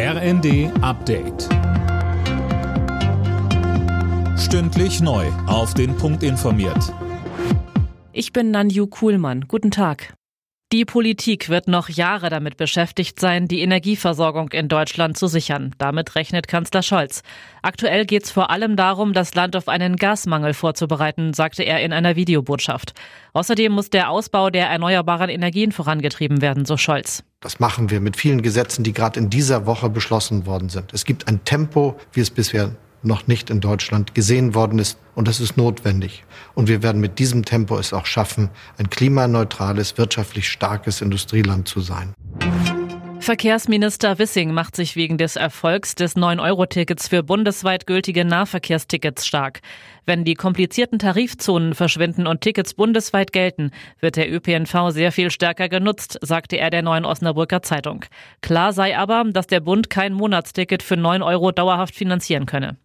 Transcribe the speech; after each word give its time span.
RND 0.00 0.70
Update. 0.80 1.48
Stündlich 4.38 5.00
neu. 5.00 5.26
Auf 5.48 5.74
den 5.74 5.96
Punkt 5.96 6.22
informiert. 6.22 6.94
Ich 8.12 8.32
bin 8.32 8.52
Nanju 8.52 8.86
Kuhlmann. 8.86 9.46
Guten 9.48 9.72
Tag. 9.72 10.14
Die 10.70 10.84
Politik 10.84 11.48
wird 11.48 11.66
noch 11.66 11.88
Jahre 11.88 12.30
damit 12.30 12.56
beschäftigt 12.56 13.18
sein, 13.18 13.48
die 13.48 13.60
Energieversorgung 13.60 14.50
in 14.52 14.68
Deutschland 14.68 15.18
zu 15.18 15.26
sichern. 15.26 15.74
Damit 15.78 16.14
rechnet 16.14 16.46
Kanzler 16.46 16.84
Scholz. 16.84 17.24
Aktuell 17.62 18.06
geht 18.06 18.22
es 18.22 18.30
vor 18.30 18.50
allem 18.50 18.76
darum, 18.76 19.12
das 19.12 19.34
Land 19.34 19.56
auf 19.56 19.66
einen 19.66 19.96
Gasmangel 19.96 20.54
vorzubereiten, 20.54 21.32
sagte 21.32 21.64
er 21.64 21.82
in 21.82 21.92
einer 21.92 22.14
Videobotschaft. 22.14 22.94
Außerdem 23.32 23.72
muss 23.72 23.90
der 23.90 24.10
Ausbau 24.10 24.50
der 24.50 24.68
erneuerbaren 24.68 25.28
Energien 25.28 25.72
vorangetrieben 25.72 26.40
werden, 26.40 26.66
so 26.66 26.76
Scholz. 26.76 27.24
Das 27.40 27.60
machen 27.60 27.88
wir 27.88 28.00
mit 28.00 28.16
vielen 28.16 28.42
Gesetzen, 28.42 28.82
die 28.82 28.92
gerade 28.92 29.20
in 29.20 29.30
dieser 29.30 29.64
Woche 29.64 29.88
beschlossen 29.88 30.44
worden 30.44 30.68
sind. 30.68 30.92
Es 30.92 31.04
gibt 31.04 31.28
ein 31.28 31.44
Tempo, 31.44 31.96
wie 32.12 32.18
es 32.18 32.30
bisher 32.30 32.74
noch 33.04 33.28
nicht 33.28 33.48
in 33.48 33.60
Deutschland 33.60 34.12
gesehen 34.12 34.56
worden 34.56 34.80
ist. 34.80 34.98
Und 35.14 35.28
das 35.28 35.38
ist 35.38 35.56
notwendig. 35.56 36.24
Und 36.54 36.66
wir 36.66 36.82
werden 36.82 37.00
mit 37.00 37.20
diesem 37.20 37.44
Tempo 37.44 37.78
es 37.78 37.92
auch 37.92 38.06
schaffen, 38.06 38.50
ein 38.76 38.90
klimaneutrales, 38.90 39.98
wirtschaftlich 39.98 40.48
starkes 40.48 41.00
Industrieland 41.00 41.68
zu 41.68 41.78
sein. 41.80 42.12
Verkehrsminister 43.28 44.18
Wissing 44.18 44.54
macht 44.54 44.74
sich 44.74 44.96
wegen 44.96 45.18
des 45.18 45.36
Erfolgs 45.36 45.94
des 45.94 46.16
9-Euro-Tickets 46.16 47.08
für 47.08 47.22
bundesweit 47.22 47.86
gültige 47.86 48.24
Nahverkehrstickets 48.24 49.26
stark. 49.26 49.60
Wenn 50.06 50.24
die 50.24 50.32
komplizierten 50.32 50.98
Tarifzonen 50.98 51.74
verschwinden 51.74 52.26
und 52.26 52.40
Tickets 52.40 52.72
bundesweit 52.72 53.34
gelten, 53.34 53.70
wird 54.00 54.16
der 54.16 54.32
ÖPNV 54.32 54.92
sehr 54.92 55.12
viel 55.12 55.30
stärker 55.30 55.68
genutzt, 55.68 56.18
sagte 56.22 56.56
er 56.56 56.70
der 56.70 56.80
Neuen 56.80 57.04
Osnabrücker 57.04 57.60
Zeitung. 57.60 58.06
Klar 58.40 58.72
sei 58.72 58.96
aber, 58.96 59.24
dass 59.30 59.46
der 59.46 59.60
Bund 59.60 59.90
kein 59.90 60.14
Monatsticket 60.14 60.82
für 60.82 60.96
9 60.96 61.20
Euro 61.20 61.52
dauerhaft 61.52 61.94
finanzieren 61.94 62.46
könne. 62.46 62.78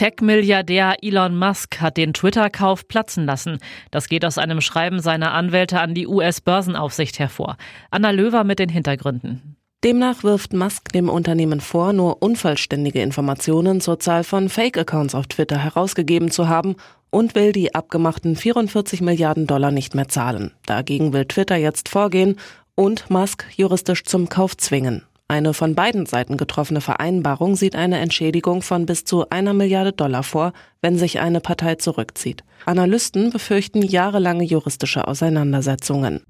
Tech-Milliardär 0.00 0.96
Elon 1.02 1.36
Musk 1.36 1.82
hat 1.82 1.98
den 1.98 2.14
Twitter-Kauf 2.14 2.88
platzen 2.88 3.26
lassen. 3.26 3.58
Das 3.90 4.08
geht 4.08 4.24
aus 4.24 4.38
einem 4.38 4.62
Schreiben 4.62 5.00
seiner 5.00 5.34
Anwälte 5.34 5.78
an 5.78 5.92
die 5.92 6.06
US-Börsenaufsicht 6.06 7.18
hervor. 7.18 7.58
Anna 7.90 8.10
Löwer 8.10 8.44
mit 8.44 8.60
den 8.60 8.70
Hintergründen. 8.70 9.56
Demnach 9.84 10.24
wirft 10.24 10.54
Musk 10.54 10.90
dem 10.92 11.10
Unternehmen 11.10 11.60
vor, 11.60 11.92
nur 11.92 12.22
unvollständige 12.22 13.02
Informationen 13.02 13.82
zur 13.82 13.98
Zahl 13.98 14.24
von 14.24 14.48
Fake-Accounts 14.48 15.14
auf 15.14 15.26
Twitter 15.26 15.58
herausgegeben 15.58 16.30
zu 16.30 16.48
haben 16.48 16.76
und 17.10 17.34
will 17.34 17.52
die 17.52 17.74
abgemachten 17.74 18.36
44 18.36 19.02
Milliarden 19.02 19.46
Dollar 19.46 19.70
nicht 19.70 19.94
mehr 19.94 20.08
zahlen. 20.08 20.52
Dagegen 20.64 21.12
will 21.12 21.26
Twitter 21.26 21.56
jetzt 21.56 21.90
vorgehen 21.90 22.36
und 22.74 23.10
Musk 23.10 23.44
juristisch 23.54 24.04
zum 24.04 24.30
Kauf 24.30 24.56
zwingen. 24.56 25.02
Eine 25.30 25.54
von 25.54 25.76
beiden 25.76 26.06
Seiten 26.06 26.36
getroffene 26.36 26.80
Vereinbarung 26.80 27.54
sieht 27.54 27.76
eine 27.76 28.00
Entschädigung 28.00 28.62
von 28.62 28.84
bis 28.84 29.04
zu 29.04 29.30
einer 29.30 29.54
Milliarde 29.54 29.92
Dollar 29.92 30.24
vor, 30.24 30.52
wenn 30.82 30.98
sich 30.98 31.20
eine 31.20 31.38
Partei 31.38 31.76
zurückzieht. 31.76 32.42
Analysten 32.66 33.30
befürchten 33.30 33.80
jahrelange 33.80 34.42
juristische 34.42 35.06
Auseinandersetzungen. 35.06 36.24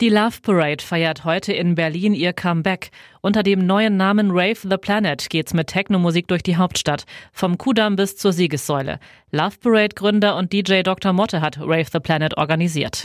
Die 0.00 0.08
Love 0.08 0.40
Parade 0.40 0.82
feiert 0.82 1.26
heute 1.26 1.52
in 1.52 1.74
Berlin 1.74 2.14
ihr 2.14 2.32
Comeback. 2.32 2.90
Unter 3.20 3.42
dem 3.42 3.66
neuen 3.66 3.98
Namen 3.98 4.30
Rave 4.30 4.56
the 4.62 4.78
Planet 4.78 5.28
geht's 5.28 5.52
mit 5.52 5.66
Technomusik 5.66 6.28
durch 6.28 6.42
die 6.42 6.56
Hauptstadt, 6.56 7.04
vom 7.34 7.58
Kudamm 7.58 7.96
bis 7.96 8.16
zur 8.16 8.32
Siegessäule. 8.32 8.98
Love 9.30 9.58
Parade 9.60 9.94
Gründer 9.94 10.36
und 10.36 10.54
DJ 10.54 10.80
Dr. 10.80 11.12
Motte 11.12 11.42
hat 11.42 11.58
Rave 11.60 11.88
the 11.92 12.00
Planet 12.00 12.38
organisiert. 12.38 13.04